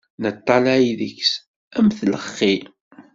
Neṭṭallay 0.23 0.85
deg-s 0.99 1.31
amek 1.77 1.93
tlexxi. 1.99 2.55